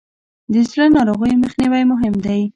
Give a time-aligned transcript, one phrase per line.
[0.53, 2.41] د زړه ناروغیو مخنیوی مهم دی.